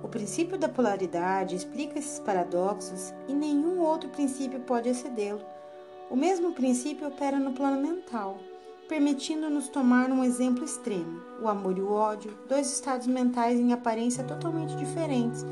O 0.00 0.08
princípio 0.08 0.56
da 0.56 0.68
polaridade 0.68 1.56
explica 1.56 1.98
esses 1.98 2.20
paradoxos 2.20 3.12
e 3.26 3.34
nenhum 3.34 3.80
outro 3.80 4.08
princípio 4.10 4.60
pode 4.60 4.88
excedê-lo. 4.88 5.40
O 6.08 6.14
mesmo 6.14 6.52
princípio 6.52 7.08
opera 7.08 7.40
no 7.40 7.52
plano 7.52 7.82
mental, 7.82 8.38
permitindo-nos 8.88 9.68
tomar 9.68 10.08
um 10.10 10.22
exemplo 10.22 10.64
extremo: 10.64 11.20
o 11.42 11.48
amor 11.48 11.76
e 11.76 11.80
o 11.80 11.90
ódio, 11.90 12.32
dois 12.48 12.70
estados 12.70 13.08
mentais 13.08 13.58
em 13.58 13.72
aparência 13.72 14.22
totalmente 14.22 14.76
diferentes. 14.76 15.44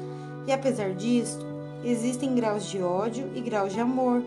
E 0.46 0.52
apesar 0.52 0.94
disto, 0.94 1.44
existem 1.84 2.34
graus 2.36 2.66
de 2.66 2.80
ódio 2.80 3.30
e 3.34 3.40
graus 3.40 3.72
de 3.72 3.80
amor, 3.80 4.22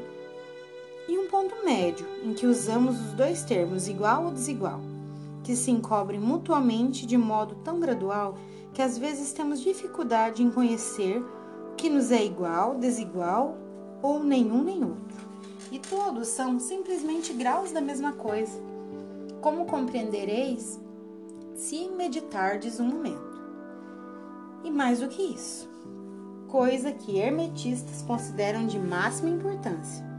e 1.08 1.18
um 1.18 1.28
ponto 1.28 1.66
médio 1.66 2.06
em 2.24 2.34
que 2.34 2.46
usamos 2.46 3.00
os 3.00 3.14
dois 3.14 3.44
termos 3.44 3.88
igual 3.88 4.26
ou 4.26 4.32
desigual, 4.32 4.80
que 5.44 5.56
se 5.56 5.72
encobrem 5.72 6.20
mutuamente 6.20 7.06
de 7.06 7.18
modo 7.18 7.56
tão 7.64 7.80
gradual 7.80 8.38
que 8.74 8.82
às 8.82 8.98
vezes 8.98 9.34
temos 9.34 9.62
dificuldade 9.62 10.42
em 10.42 10.50
conhecer 10.50 11.22
o 11.22 11.76
que 11.76 11.90
nos 11.90 12.12
é 12.12 12.24
igual, 12.24 12.76
desigual 12.76 13.58
ou 14.02 14.24
nenhum 14.24 14.64
nem 14.64 14.84
outro. 14.84 15.24
E 15.72 15.80
todos 15.80 16.28
são 16.28 16.60
simplesmente 16.60 17.34
graus 17.34 17.72
da 17.72 17.82
mesma 17.82 18.14
coisa. 18.14 18.60
Como 19.42 19.66
compreendereis 19.66 20.80
se 21.56 21.90
meditardes 21.90 22.80
um 22.80 22.88
momento? 22.88 23.34
E 24.64 24.72
mais 24.72 25.00
do 25.00 25.08
que 25.08 25.22
isso, 25.22 25.70
coisa 26.48 26.92
que 26.92 27.18
hermetistas 27.18 28.02
consideram 28.04 28.66
de 28.66 28.80
máxima 28.80 29.30
importância. 29.30 30.13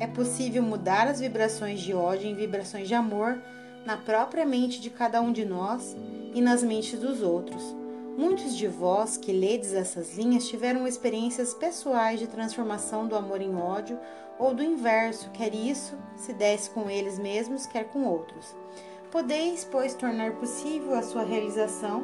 É 0.00 0.06
possível 0.06 0.62
mudar 0.62 1.06
as 1.06 1.20
vibrações 1.20 1.80
de 1.80 1.94
ódio 1.94 2.28
em 2.28 2.34
vibrações 2.34 2.88
de 2.88 2.94
amor 2.94 3.40
na 3.84 3.96
própria 3.96 4.44
mente 4.44 4.80
de 4.80 4.90
cada 4.90 5.20
um 5.20 5.32
de 5.32 5.44
nós 5.44 5.96
e 6.34 6.40
nas 6.40 6.62
mentes 6.62 6.98
dos 6.98 7.22
outros 7.22 7.82
Muitos 8.16 8.54
de 8.54 8.68
vós 8.68 9.16
que 9.16 9.32
ledes 9.32 9.72
essas 9.72 10.18
linhas 10.18 10.46
tiveram 10.46 10.86
experiências 10.86 11.54
pessoais 11.54 12.20
de 12.20 12.26
transformação 12.26 13.08
do 13.08 13.16
amor 13.16 13.40
em 13.40 13.56
ódio 13.56 13.98
ou 14.38 14.54
do 14.54 14.62
inverso, 14.62 15.30
quer 15.30 15.54
isso 15.54 15.96
se 16.14 16.34
desse 16.34 16.68
com 16.70 16.90
eles 16.90 17.18
mesmos, 17.18 17.66
quer 17.66 17.84
com 17.84 18.04
outros. 18.04 18.54
Podeis, 19.10 19.64
pois, 19.64 19.94
tornar 19.94 20.32
possível 20.32 20.94
a 20.94 21.02
sua 21.02 21.24
realização 21.24 22.02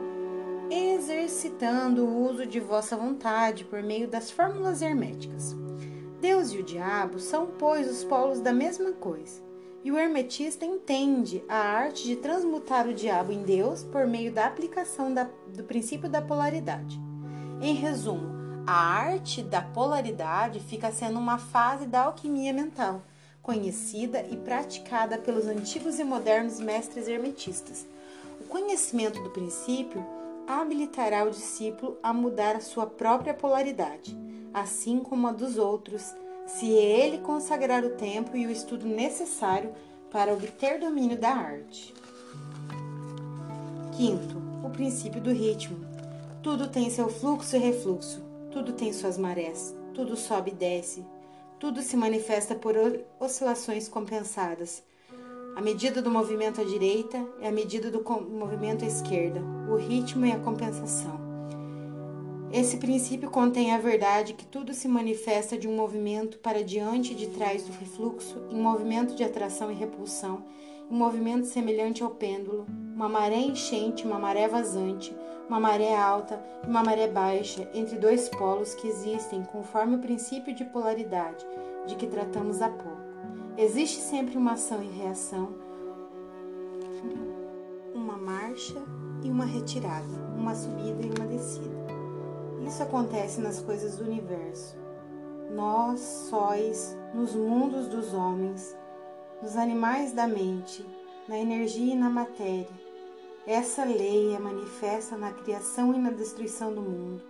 exercitando 0.70 2.04
o 2.06 2.30
uso 2.30 2.46
de 2.46 2.60
vossa 2.60 2.96
vontade 2.96 3.64
por 3.64 3.82
meio 3.82 4.08
das 4.08 4.30
fórmulas 4.30 4.80
herméticas. 4.80 5.54
Deus 6.20 6.50
e 6.50 6.58
o 6.58 6.62
diabo 6.64 7.20
são, 7.20 7.46
pois, 7.46 7.88
os 7.88 8.02
polos 8.02 8.40
da 8.40 8.52
mesma 8.52 8.92
coisa. 8.92 9.40
E 9.84 9.92
o 9.92 9.96
hermetista 9.96 10.64
entende 10.64 11.44
a 11.48 11.56
arte 11.56 12.04
de 12.04 12.16
transmutar 12.16 12.88
o 12.88 12.94
diabo 12.94 13.30
em 13.30 13.42
Deus 13.42 13.84
por 13.84 14.06
meio 14.06 14.32
da 14.32 14.46
aplicação 14.46 15.14
da, 15.14 15.28
do 15.54 15.62
princípio 15.62 16.08
da 16.08 16.20
polaridade. 16.20 17.00
Em 17.62 17.74
resumo, 17.74 18.28
a 18.66 18.74
arte 18.74 19.42
da 19.42 19.62
polaridade 19.62 20.58
fica 20.60 20.90
sendo 20.90 21.18
uma 21.18 21.38
fase 21.38 21.86
da 21.86 22.02
alquimia 22.02 22.52
mental, 22.52 23.00
conhecida 23.40 24.26
e 24.28 24.36
praticada 24.36 25.16
pelos 25.18 25.46
antigos 25.46 25.98
e 26.00 26.04
modernos 26.04 26.58
mestres 26.58 27.06
hermetistas. 27.06 27.86
O 28.40 28.44
conhecimento 28.44 29.22
do 29.22 29.30
princípio 29.30 30.04
habilitará 30.46 31.24
o 31.24 31.30
discípulo 31.30 31.96
a 32.02 32.12
mudar 32.12 32.56
a 32.56 32.60
sua 32.60 32.86
própria 32.86 33.32
polaridade, 33.32 34.16
assim 34.60 35.00
como 35.00 35.26
a 35.26 35.32
dos 35.32 35.58
outros 35.58 36.14
se 36.46 36.66
ele 36.66 37.18
consagrar 37.18 37.84
o 37.84 37.90
tempo 37.90 38.36
e 38.36 38.46
o 38.46 38.50
estudo 38.50 38.86
necessário 38.86 39.72
para 40.10 40.32
obter 40.32 40.80
domínio 40.80 41.18
da 41.18 41.30
arte. 41.30 41.94
Quinto, 43.94 44.36
o 44.64 44.70
princípio 44.70 45.20
do 45.20 45.30
ritmo. 45.30 45.78
Tudo 46.42 46.68
tem 46.68 46.88
seu 46.88 47.08
fluxo 47.08 47.56
e 47.56 47.58
refluxo, 47.58 48.22
tudo 48.50 48.72
tem 48.72 48.92
suas 48.92 49.18
marés, 49.18 49.74
tudo 49.92 50.16
sobe 50.16 50.52
e 50.52 50.54
desce, 50.54 51.04
tudo 51.58 51.82
se 51.82 51.96
manifesta 51.96 52.54
por 52.54 52.74
oscilações 53.20 53.88
compensadas. 53.88 54.82
A 55.56 55.60
medida 55.60 56.00
do 56.00 56.10
movimento 56.10 56.60
à 56.60 56.64
direita 56.64 57.22
é 57.40 57.48
a 57.48 57.52
medida 57.52 57.90
do 57.90 58.02
movimento 58.30 58.84
à 58.84 58.88
esquerda, 58.88 59.40
o 59.68 59.76
ritmo 59.76 60.24
é 60.24 60.32
a 60.32 60.38
compensação. 60.38 61.27
Esse 62.50 62.78
princípio 62.78 63.30
contém 63.30 63.74
a 63.74 63.78
verdade 63.78 64.32
que 64.32 64.46
tudo 64.46 64.72
se 64.72 64.88
manifesta 64.88 65.58
de 65.58 65.68
um 65.68 65.76
movimento 65.76 66.38
para 66.38 66.64
diante 66.64 67.12
e 67.12 67.14
de 67.14 67.26
trás 67.26 67.64
do 67.64 67.72
refluxo, 67.72 68.42
em 68.50 68.58
movimento 68.58 69.14
de 69.14 69.22
atração 69.22 69.70
e 69.70 69.74
repulsão, 69.74 70.42
um 70.90 70.96
movimento 70.96 71.46
semelhante 71.46 72.02
ao 72.02 72.10
pêndulo, 72.10 72.66
uma 72.94 73.06
maré 73.06 73.36
enchente, 73.36 74.06
uma 74.06 74.18
maré 74.18 74.48
vazante, 74.48 75.14
uma 75.46 75.60
maré 75.60 75.94
alta 75.94 76.42
e 76.64 76.70
uma 76.70 76.82
maré 76.82 77.06
baixa, 77.06 77.68
entre 77.74 77.98
dois 77.98 78.30
polos 78.30 78.74
que 78.74 78.88
existem 78.88 79.44
conforme 79.44 79.96
o 79.96 80.00
princípio 80.00 80.54
de 80.54 80.64
polaridade 80.64 81.44
de 81.86 81.96
que 81.96 82.06
tratamos 82.06 82.62
há 82.62 82.70
pouco. 82.70 83.08
Existe 83.58 84.00
sempre 84.00 84.38
uma 84.38 84.52
ação 84.52 84.82
e 84.82 84.86
reação, 84.86 85.54
uma 87.94 88.16
marcha 88.16 88.82
e 89.22 89.30
uma 89.30 89.44
retirada, 89.44 90.06
uma 90.34 90.54
subida 90.54 91.02
e 91.02 91.10
uma 91.18 91.26
descida. 91.26 91.77
Isso 92.68 92.82
acontece 92.82 93.40
nas 93.40 93.62
coisas 93.62 93.96
do 93.96 94.04
universo. 94.04 94.76
Nós 95.50 96.00
sóis 96.28 96.94
nos 97.14 97.34
mundos 97.34 97.88
dos 97.88 98.12
homens, 98.12 98.76
nos 99.42 99.56
animais 99.56 100.12
da 100.12 100.28
mente, 100.28 100.84
na 101.26 101.38
energia 101.38 101.94
e 101.94 101.98
na 101.98 102.10
matéria. 102.10 102.68
Essa 103.46 103.84
lei 103.84 104.34
é 104.34 104.38
manifesta 104.38 105.16
na 105.16 105.32
criação 105.32 105.94
e 105.94 105.98
na 105.98 106.10
destruição 106.10 106.74
do 106.74 106.82
mundo, 106.82 107.22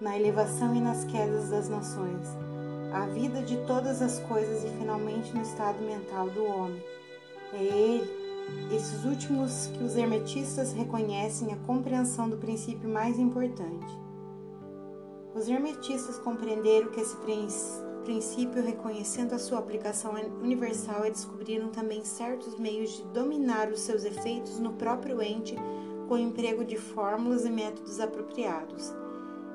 na 0.00 0.18
elevação 0.18 0.74
e 0.74 0.80
nas 0.80 1.04
quedas 1.04 1.50
das 1.50 1.68
nações, 1.68 2.26
a 2.92 3.06
vida 3.06 3.40
de 3.40 3.58
todas 3.68 4.02
as 4.02 4.18
coisas 4.18 4.64
e 4.64 4.78
finalmente 4.78 5.32
no 5.32 5.42
estado 5.42 5.78
mental 5.78 6.28
do 6.28 6.44
homem. 6.44 6.82
É 7.52 7.62
ele, 7.62 8.10
esses 8.74 9.04
últimos, 9.04 9.68
que 9.68 9.84
os 9.84 9.94
hermetistas 9.94 10.72
reconhecem 10.72 11.52
a 11.52 11.56
compreensão 11.68 12.28
do 12.28 12.36
princípio 12.36 12.88
mais 12.88 13.16
importante. 13.16 14.01
Os 15.34 15.48
hermetistas 15.48 16.18
compreenderam 16.18 16.90
que 16.90 17.00
esse 17.00 17.16
princípio, 18.04 18.62
reconhecendo 18.62 19.32
a 19.32 19.38
sua 19.38 19.60
aplicação 19.60 20.12
universal, 20.42 21.02
descobriram 21.02 21.70
também 21.70 22.04
certos 22.04 22.58
meios 22.58 22.90
de 22.90 23.02
dominar 23.04 23.70
os 23.70 23.80
seus 23.80 24.04
efeitos 24.04 24.58
no 24.58 24.74
próprio 24.74 25.22
ente 25.22 25.56
com 26.06 26.14
o 26.14 26.18
emprego 26.18 26.64
de 26.64 26.76
fórmulas 26.76 27.46
e 27.46 27.50
métodos 27.50 27.98
apropriados. 27.98 28.92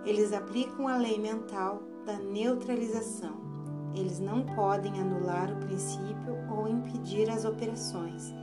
Eles 0.04 0.34
aplicam 0.34 0.88
a 0.88 0.98
lei 0.98 1.20
mental 1.20 1.84
da 2.06 2.18
neutralização. 2.18 3.36
Eles 3.94 4.20
não 4.20 4.44
podem 4.56 5.00
anular 5.00 5.52
o 5.52 5.58
princípio 5.58 6.38
ou 6.50 6.68
impedir 6.68 7.30
as 7.30 7.46
operações, 7.46 8.34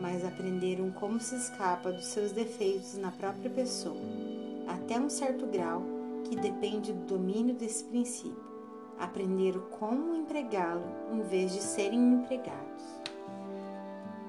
mas 0.00 0.24
aprenderam 0.24 0.92
como 0.92 1.18
se 1.18 1.34
escapa 1.34 1.90
dos 1.90 2.06
seus 2.06 2.30
defeitos 2.30 2.96
na 2.98 3.10
própria 3.10 3.50
pessoa, 3.50 4.00
até 4.68 5.00
um 5.00 5.10
certo 5.10 5.46
grau 5.46 5.97
que 6.28 6.36
depende 6.36 6.92
do 6.92 7.04
domínio 7.06 7.54
desse 7.54 7.84
princípio. 7.84 8.46
Aprenderam 8.98 9.62
como 9.78 10.14
empregá-lo 10.14 10.84
em 11.12 11.22
vez 11.22 11.52
de 11.52 11.62
serem 11.62 12.14
empregados. 12.14 12.84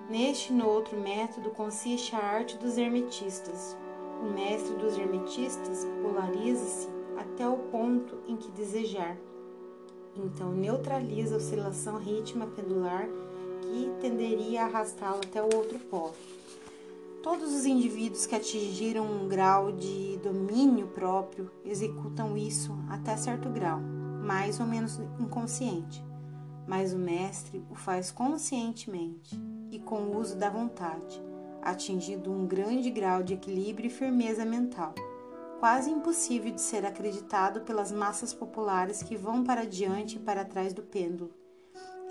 Neste 0.10 0.52
e 0.52 0.56
no 0.56 0.68
outro 0.68 1.00
método 1.00 1.52
consiste 1.52 2.16
a 2.16 2.20
arte 2.20 2.58
dos 2.58 2.78
hermetistas. 2.78 3.78
O 4.22 4.34
mestre 4.34 4.76
dos 4.76 4.98
hermetistas 4.98 5.86
polariza-se 6.02 6.88
até 7.18 7.48
o 7.48 7.58
ponto 7.58 8.18
em 8.28 8.36
que 8.36 8.50
desejar. 8.52 9.18
Então 10.16 10.52
neutraliza 10.52 11.36
a 11.36 11.38
oscilação 11.38 11.98
rítmica 11.98 12.52
pendular 12.56 13.08
que 13.62 13.92
tenderia 14.02 14.64
a 14.64 14.66
arrastá-lo 14.66 15.22
até 15.24 15.42
o 15.42 15.56
outro 15.56 15.78
polo. 15.80 16.16
Todos 17.22 17.54
os 17.54 17.66
indivíduos 17.66 18.26
que 18.26 18.36
atingiram 18.36 19.06
um 19.06 19.28
grau 19.28 19.74
de 19.74 20.18
domínio 20.24 20.88
próprio 20.88 21.52
executam 21.66 22.38
isso 22.38 22.74
até 22.88 23.18
certo 23.18 23.50
grau, 23.50 23.82
mais 24.24 24.58
ou 24.62 24.66
menos 24.66 24.98
inconsciente, 25.20 26.02
mas 26.66 26.94
o 26.94 26.98
mestre 26.98 27.62
o 27.70 27.76
faz 27.76 28.10
conscientemente 28.10 29.38
e 29.70 29.80
com 29.80 30.04
o 30.04 30.18
uso 30.18 30.38
da 30.38 30.50
vontade, 30.50 31.22
atingindo 31.62 32.32
um 32.32 32.48
grande 32.48 32.90
grau 32.90 33.22
de 33.22 33.34
equilíbrio 33.34 33.88
e 33.88 33.94
firmeza 33.94 34.46
mental, 34.46 34.96
quase 35.60 35.92
impossível 35.92 36.54
de 36.54 36.62
ser 36.62 36.86
acreditado 36.86 37.62
pelas 37.62 37.92
massas 37.92 38.34
populares 38.34 39.04
que 39.04 39.18
vão 39.18 39.44
para 39.44 39.66
diante 39.66 40.16
e 40.16 40.20
para 40.20 40.46
trás 40.46 40.74
do 40.74 40.84
pêndulo. 40.84 41.34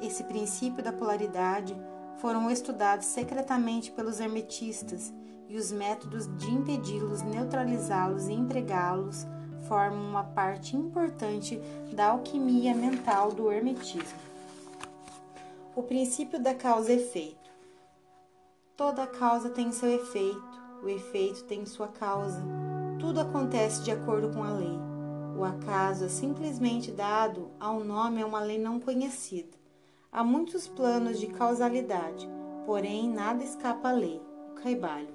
Esse 0.03 0.23
princípio 0.25 0.85
da 0.85 0.93
polaridade 0.93 1.75
foram 2.21 2.51
estudados 2.51 3.07
secretamente 3.07 3.91
pelos 3.91 4.21
hermetistas 4.21 5.13
e 5.49 5.57
os 5.57 5.73
métodos 5.73 6.27
de 6.37 6.51
impedi-los, 6.51 7.23
neutralizá-los 7.23 8.29
e 8.29 8.33
empregá-los 8.33 9.27
formam 9.67 10.09
uma 10.09 10.25
parte 10.25 10.77
importante 10.77 11.61
da 11.93 12.09
alquimia 12.11 12.75
mental 12.75 13.33
do 13.33 13.51
hermetismo. 13.51 14.19
O 15.77 15.83
princípio 15.83 16.41
da 16.41 16.55
causa 16.55 16.93
e 16.93 16.97
efeito. 16.97 17.51
Toda 18.77 19.07
causa 19.07 19.51
tem 19.51 19.71
seu 19.73 19.91
efeito, 19.91 20.43
o 20.83 20.89
efeito 20.89 21.45
tem 21.45 21.67
sua 21.67 21.89
causa. 21.89 22.43
Tudo 22.99 23.21
acontece 23.21 23.83
de 23.83 23.91
acordo 23.91 24.31
com 24.31 24.43
a 24.43 24.53
lei. 24.53 24.79
O 25.37 25.45
acaso 25.45 26.05
é 26.05 26.09
simplesmente 26.09 26.91
dado 26.91 27.51
ao 27.61 27.85
nome 27.85 28.23
a 28.23 28.27
uma 28.27 28.41
lei 28.41 28.59
não 28.59 28.81
conhecida. 28.81 29.58
Há 30.19 30.25
muitos 30.25 30.67
planos 30.67 31.21
de 31.21 31.29
causalidade, 31.29 32.29
porém 32.67 33.09
nada 33.09 33.45
escapa 33.45 33.91
à 33.91 33.93
lei, 33.93 34.21
o 34.51 34.55
caibalho. 34.61 35.15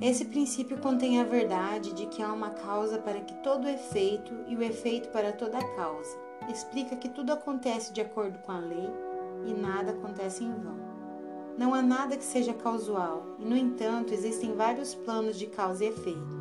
Esse 0.00 0.24
princípio 0.24 0.78
contém 0.78 1.20
a 1.20 1.24
verdade 1.24 1.92
de 1.92 2.06
que 2.06 2.22
há 2.22 2.32
uma 2.32 2.48
causa 2.48 2.96
para 2.96 3.20
que 3.20 3.34
todo 3.42 3.68
efeito 3.68 4.32
e 4.48 4.56
o 4.56 4.62
efeito 4.62 5.10
para 5.10 5.30
toda 5.30 5.62
causa. 5.76 6.16
Explica 6.48 6.96
que 6.96 7.10
tudo 7.10 7.34
acontece 7.34 7.92
de 7.92 8.00
acordo 8.00 8.38
com 8.38 8.52
a 8.52 8.60
lei 8.60 8.88
e 9.44 9.52
nada 9.52 9.92
acontece 9.92 10.42
em 10.42 10.54
vão. 10.54 10.78
Não 11.58 11.74
há 11.74 11.82
nada 11.82 12.16
que 12.16 12.24
seja 12.24 12.54
causal, 12.54 13.26
e 13.38 13.44
no 13.44 13.54
entanto 13.54 14.14
existem 14.14 14.54
vários 14.54 14.94
planos 14.94 15.38
de 15.38 15.48
causa 15.48 15.84
e 15.84 15.88
efeito. 15.88 16.40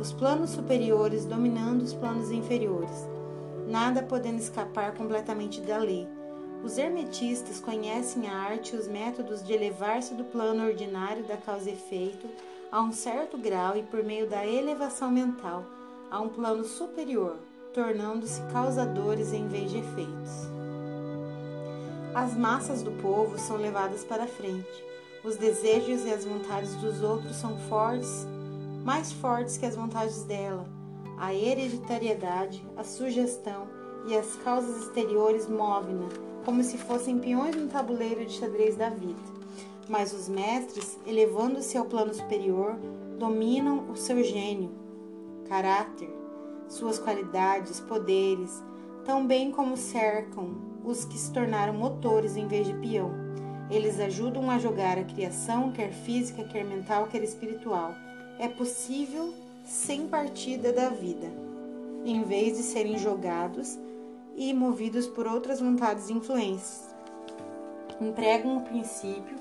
Os 0.00 0.14
planos 0.14 0.48
superiores 0.48 1.26
dominando 1.26 1.82
os 1.82 1.92
planos 1.92 2.30
inferiores, 2.30 3.06
nada 3.68 4.02
podendo 4.02 4.38
escapar 4.38 4.94
completamente 4.94 5.60
da 5.60 5.76
lei 5.76 6.08
os 6.64 6.78
hermetistas 6.78 7.60
conhecem 7.60 8.26
a 8.26 8.34
arte 8.34 8.74
e 8.74 8.78
os 8.78 8.88
métodos 8.88 9.44
de 9.44 9.52
elevar-se 9.52 10.14
do 10.14 10.24
plano 10.24 10.64
ordinário 10.64 11.22
da 11.24 11.36
causa 11.36 11.68
e 11.68 11.74
efeito 11.74 12.26
a 12.72 12.80
um 12.80 12.90
certo 12.90 13.36
grau 13.36 13.76
e 13.76 13.82
por 13.82 14.02
meio 14.02 14.26
da 14.26 14.46
elevação 14.46 15.10
mental 15.10 15.62
a 16.10 16.18
um 16.20 16.30
plano 16.30 16.64
superior, 16.64 17.36
tornando-se 17.74 18.40
causadores 18.50 19.34
em 19.34 19.46
vez 19.46 19.70
de 19.70 19.78
efeitos. 19.78 20.48
As 22.14 22.34
massas 22.34 22.82
do 22.82 22.92
povo 22.92 23.38
são 23.38 23.56
levadas 23.56 24.02
para 24.02 24.26
frente. 24.26 24.84
Os 25.22 25.36
desejos 25.36 26.04
e 26.06 26.10
as 26.10 26.24
vontades 26.24 26.74
dos 26.76 27.02
outros 27.02 27.36
são 27.36 27.58
fortes, 27.68 28.26
mais 28.82 29.12
fortes 29.12 29.58
que 29.58 29.66
as 29.66 29.76
vontades 29.76 30.22
dela. 30.24 30.66
A 31.18 31.34
hereditariedade, 31.34 32.64
a 32.76 32.84
sugestão 32.84 33.66
e 34.06 34.16
as 34.16 34.34
causas 34.36 34.84
exteriores 34.84 35.48
movem-na 35.48 36.33
como 36.44 36.62
se 36.62 36.76
fossem 36.78 37.18
peões 37.18 37.56
no 37.56 37.68
tabuleiro 37.68 38.24
de 38.24 38.32
xadrez 38.32 38.76
da 38.76 38.88
vida. 38.88 39.20
Mas 39.88 40.12
os 40.12 40.28
mestres, 40.28 40.98
elevando-se 41.06 41.76
ao 41.76 41.84
plano 41.84 42.14
superior, 42.14 42.76
dominam 43.18 43.90
o 43.90 43.96
seu 43.96 44.22
gênio, 44.22 44.70
caráter, 45.48 46.10
suas 46.68 46.98
qualidades, 46.98 47.80
poderes, 47.80 48.62
tão 49.04 49.26
bem 49.26 49.50
como 49.50 49.76
cercam 49.76 50.54
os 50.84 51.04
que 51.04 51.18
se 51.18 51.32
tornaram 51.32 51.74
motores 51.74 52.36
em 52.36 52.46
vez 52.46 52.66
de 52.66 52.74
peão. 52.74 53.10
Eles 53.70 53.98
ajudam 53.98 54.50
a 54.50 54.58
jogar 54.58 54.98
a 54.98 55.04
criação, 55.04 55.72
quer 55.72 55.92
física, 55.92 56.44
quer 56.44 56.64
mental, 56.64 57.06
quer 57.06 57.22
espiritual. 57.22 57.94
É 58.38 58.48
possível 58.48 59.32
sem 59.64 60.06
partida 60.06 60.72
da 60.72 60.90
vida, 60.90 61.32
em 62.04 62.22
vez 62.22 62.56
de 62.56 62.62
serem 62.62 62.98
jogados 62.98 63.78
e 64.36 64.52
movidos 64.52 65.06
por 65.06 65.26
outras 65.26 65.60
vontades 65.60 66.08
e 66.08 66.12
influências. 66.12 66.94
Empregam 68.00 68.56
o 68.56 68.62
princípio 68.62 69.36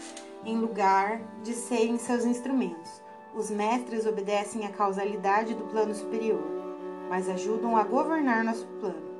em 0.45 0.57
lugar 0.57 1.21
de 1.43 1.53
serem 1.53 1.97
seus 1.97 2.25
instrumentos. 2.25 3.01
Os 3.35 3.49
mestres 3.49 4.05
obedecem 4.05 4.65
à 4.65 4.69
causalidade 4.69 5.53
do 5.53 5.63
plano 5.65 5.95
superior, 5.95 6.43
mas 7.09 7.27
ajudam 7.29 7.75
a 7.75 7.83
governar 7.83 8.43
nosso 8.43 8.67
plano. 8.79 9.13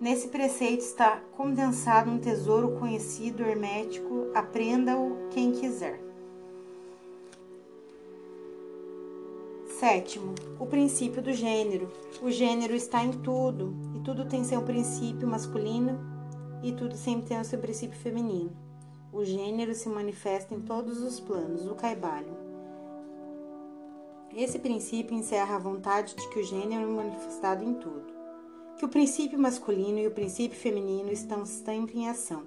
Nesse 0.00 0.28
preceito 0.28 0.80
está 0.80 1.20
condensado 1.36 2.10
um 2.10 2.18
tesouro 2.18 2.78
conhecido 2.78 3.42
hermético, 3.42 4.30
aprenda-o 4.34 5.28
quem 5.30 5.52
quiser. 5.52 6.09
Sétimo, 9.80 10.34
o 10.58 10.66
princípio 10.66 11.22
do 11.22 11.32
gênero. 11.32 11.90
O 12.20 12.30
gênero 12.30 12.74
está 12.74 13.02
em 13.02 13.12
tudo, 13.12 13.74
e 13.96 14.00
tudo 14.00 14.26
tem 14.26 14.44
seu 14.44 14.60
princípio 14.60 15.26
masculino, 15.26 15.98
e 16.62 16.70
tudo 16.70 16.94
sempre 16.98 17.28
tem 17.28 17.40
o 17.40 17.44
seu 17.46 17.58
princípio 17.58 17.98
feminino. 17.98 18.54
O 19.10 19.24
gênero 19.24 19.74
se 19.74 19.88
manifesta 19.88 20.54
em 20.54 20.60
todos 20.60 21.00
os 21.00 21.18
planos, 21.18 21.66
o 21.66 21.74
caibalho. 21.74 22.36
Esse 24.36 24.58
princípio 24.58 25.16
encerra 25.16 25.56
a 25.56 25.58
vontade 25.58 26.14
de 26.14 26.28
que 26.28 26.40
o 26.40 26.44
gênero 26.44 26.82
é 26.82 26.86
manifestado 26.86 27.64
em 27.64 27.72
tudo, 27.72 28.12
que 28.76 28.84
o 28.84 28.88
princípio 28.90 29.38
masculino 29.38 29.98
e 29.98 30.06
o 30.06 30.12
princípio 30.12 30.58
feminino 30.58 31.10
estão 31.10 31.46
sempre 31.46 32.00
em 32.00 32.06
ação. 32.06 32.42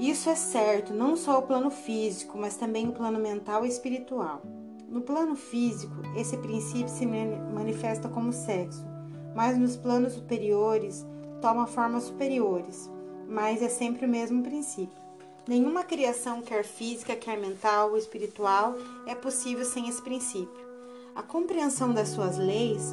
Isso 0.00 0.28
é 0.28 0.34
certo 0.34 0.92
não 0.92 1.16
só 1.16 1.38
o 1.38 1.42
plano 1.42 1.70
físico, 1.70 2.36
mas 2.36 2.56
também 2.56 2.88
o 2.88 2.92
plano 2.92 3.20
mental 3.20 3.64
e 3.64 3.68
espiritual. 3.68 4.42
No 4.90 5.02
plano 5.02 5.36
físico, 5.36 5.94
esse 6.16 6.36
princípio 6.38 6.88
se 6.88 7.06
manifesta 7.06 8.08
como 8.08 8.32
sexo, 8.32 8.84
mas 9.36 9.56
nos 9.56 9.76
planos 9.76 10.14
superiores 10.14 11.06
toma 11.40 11.64
formas 11.68 12.02
superiores, 12.02 12.90
mas 13.28 13.62
é 13.62 13.68
sempre 13.68 14.04
o 14.04 14.08
mesmo 14.08 14.42
princípio. 14.42 14.98
Nenhuma 15.46 15.84
criação, 15.84 16.42
quer 16.42 16.64
física, 16.64 17.14
quer 17.14 17.38
mental 17.38 17.90
ou 17.90 17.96
espiritual, 17.96 18.74
é 19.06 19.14
possível 19.14 19.64
sem 19.64 19.88
esse 19.88 20.02
princípio. 20.02 20.68
A 21.14 21.22
compreensão 21.22 21.94
das 21.94 22.08
suas 22.08 22.36
leis 22.36 22.92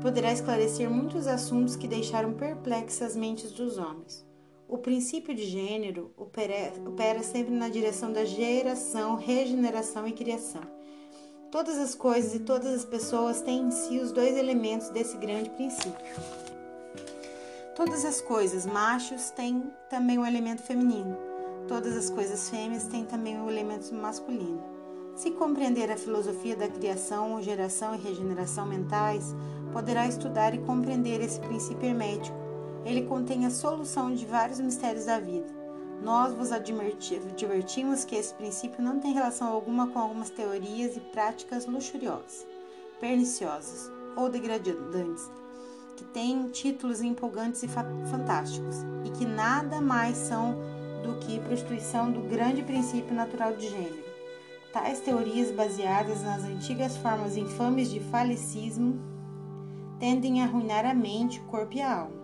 poderá 0.00 0.32
esclarecer 0.32 0.88
muitos 0.88 1.26
assuntos 1.26 1.76
que 1.76 1.86
deixaram 1.86 2.32
perplexas 2.32 3.10
as 3.10 3.16
mentes 3.16 3.52
dos 3.52 3.76
homens. 3.76 4.26
O 4.66 4.78
princípio 4.78 5.34
de 5.34 5.44
gênero 5.44 6.10
opera, 6.16 6.72
opera 6.86 7.22
sempre 7.22 7.52
na 7.52 7.68
direção 7.68 8.10
da 8.10 8.24
geração, 8.24 9.16
regeneração 9.16 10.08
e 10.08 10.12
criação. 10.12 10.81
Todas 11.52 11.76
as 11.76 11.94
coisas 11.94 12.34
e 12.34 12.38
todas 12.38 12.72
as 12.72 12.82
pessoas 12.82 13.42
têm 13.42 13.64
em 13.64 13.70
si 13.70 13.98
os 13.98 14.10
dois 14.10 14.38
elementos 14.38 14.88
desse 14.88 15.18
grande 15.18 15.50
princípio. 15.50 15.92
Todas 17.76 18.06
as 18.06 18.22
coisas 18.22 18.64
machos 18.64 19.28
têm 19.28 19.70
também 19.90 20.16
o 20.16 20.22
um 20.22 20.26
elemento 20.26 20.62
feminino. 20.62 21.14
Todas 21.68 21.94
as 21.94 22.08
coisas 22.08 22.48
fêmeas 22.48 22.84
têm 22.84 23.04
também 23.04 23.38
o 23.38 23.42
um 23.42 23.50
elemento 23.50 23.94
masculino. 23.94 24.64
Se 25.14 25.30
compreender 25.32 25.92
a 25.92 25.96
filosofia 25.98 26.56
da 26.56 26.68
criação, 26.68 27.42
geração 27.42 27.94
e 27.94 27.98
regeneração 27.98 28.64
mentais, 28.64 29.34
poderá 29.74 30.08
estudar 30.08 30.54
e 30.54 30.58
compreender 30.58 31.20
esse 31.20 31.38
princípio 31.38 31.86
hermético. 31.86 32.36
Ele 32.82 33.02
contém 33.02 33.44
a 33.44 33.50
solução 33.50 34.14
de 34.14 34.24
vários 34.24 34.58
mistérios 34.58 35.04
da 35.04 35.20
vida. 35.20 35.61
Nós 36.02 36.34
vos 36.34 36.50
advertimos 36.50 38.04
que 38.04 38.16
esse 38.16 38.34
princípio 38.34 38.82
não 38.82 38.98
tem 38.98 39.12
relação 39.12 39.46
alguma 39.46 39.86
com 39.86 40.00
algumas 40.00 40.30
teorias 40.30 40.96
e 40.96 41.00
práticas 41.00 41.64
luxuriosas, 41.64 42.44
perniciosas 42.98 43.88
ou 44.16 44.28
degradantes, 44.28 45.30
que 45.96 46.02
têm 46.06 46.48
títulos 46.48 47.00
empolgantes 47.00 47.62
e 47.62 47.68
fantásticos 47.68 48.78
e 49.04 49.10
que 49.10 49.24
nada 49.24 49.80
mais 49.80 50.16
são 50.16 50.56
do 51.04 51.20
que 51.20 51.38
prostituição 51.38 52.10
do 52.10 52.22
grande 52.22 52.64
princípio 52.64 53.14
natural 53.14 53.54
de 53.54 53.68
gênero. 53.68 54.02
Tais 54.72 54.98
teorias, 54.98 55.52
baseadas 55.52 56.22
nas 56.24 56.42
antigas 56.42 56.96
formas 56.96 57.36
infames 57.36 57.88
de 57.88 58.00
falicismo, 58.00 59.00
tendem 60.00 60.42
a 60.42 60.46
arruinar 60.46 60.84
a 60.84 60.94
mente, 60.94 61.38
o 61.38 61.44
corpo 61.44 61.76
e 61.76 61.80
a 61.80 62.00
alma. 62.00 62.21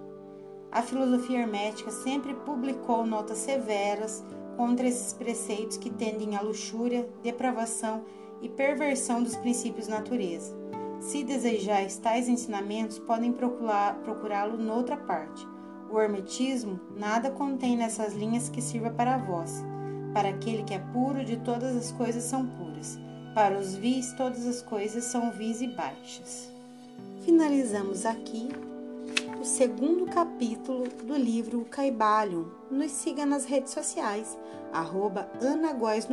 A 0.71 0.83
filosofia 0.83 1.41
hermética 1.41 1.91
sempre 1.91 2.35
publicou 2.35 3.07
notas 3.07 3.39
severas 3.39 4.25
contra 4.57 4.87
esses 4.87 5.13
preceitos 5.13 5.77
que 5.77 5.91
tendem 5.91 6.37
à 6.37 6.41
luxúria, 6.41 7.09
depravação 7.23 8.05
e 8.43 8.49
perversão 8.49 9.23
dos 9.23 9.37
princípios 9.37 9.89
natureza. 9.89 10.57
Se 11.01 11.25
desejais 11.25 11.97
tais 11.97 12.29
ensinamentos, 12.29 12.99
podem 12.99 13.33
procurá-lo 13.33 14.57
noutra 14.57 14.97
parte 14.97 15.47
o 15.91 15.99
hermetismo 15.99 16.79
nada 16.97 17.31
contém 17.31 17.77
nessas 17.77 18.15
linhas 18.15 18.49
que 18.49 18.61
sirva 18.61 18.91
para 18.91 19.17
vós. 19.17 19.65
Para 20.13 20.29
aquele 20.31 20.63
que 20.63 20.75
é 20.75 20.79
puro, 20.79 21.25
de 21.25 21.39
todas 21.39 21.75
as 21.75 21.91
coisas 21.93 22.25
são 22.25 22.47
puras. 22.47 22.99
Para 23.35 23.59
os 23.59 23.75
vis, 23.75 24.13
todas 24.13 24.47
as 24.47 24.61
coisas 24.61 25.05
são 25.05 25.31
vis 25.31 25.61
e 25.63 25.69
baixas. 25.69 26.51
Finalizamos 27.25 28.05
aqui 28.05 28.49
o 29.41 29.45
segundo 29.45 30.05
capítulo 30.07 30.89
do 31.05 31.17
livro 31.17 31.65
Caibalion. 31.71 32.47
Nos 32.69 32.91
siga 32.91 33.25
nas 33.25 33.45
redes 33.45 33.73
sociais, 33.73 34.37
arroba 34.73 35.31
Ana 35.41 35.73
Góes. 35.73 36.09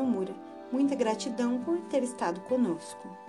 Muita 0.71 0.93
gratidão 0.93 1.59
por 1.59 1.79
ter 1.89 2.03
estado 2.03 2.39
conosco. 2.41 3.24